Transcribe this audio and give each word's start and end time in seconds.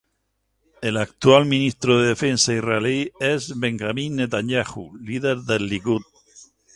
El 0.81 0.97
actual 0.97 1.45
Ministro 1.45 1.99
de 2.01 2.07
Defensa 2.07 2.53
Israelí 2.55 3.11
es 3.19 3.59
Benjamín 3.59 4.15
Netanyahu, 4.15 4.97
líder 4.99 5.37
del 5.41 5.67
Likud. 5.67 6.01